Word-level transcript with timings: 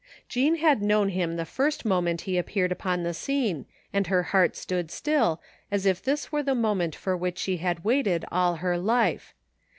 Jean 0.27 0.55
had 0.55 0.81
known 0.81 1.09
him 1.09 1.35
the 1.35 1.45
first 1.45 1.85
moment 1.85 2.21
he 2.21 2.35
appeared 2.35 2.71
upon 2.71 3.03
the 3.03 3.13
scene 3.13 3.67
and 3.93 4.07
her 4.07 4.23
heart 4.33 4.55
stood 4.55 4.89
still, 4.89 5.39
as 5.69 5.85
if 5.85 6.01
this 6.01 6.31
were 6.31 6.41
tihe 6.41 6.57
moment 6.57 6.95
for 6.95 7.15
which 7.15 7.37
she 7.37 7.57
had 7.57 7.83
waited 7.83 8.25
all 8.31 8.55
her 8.55 8.79
life. 8.79 9.35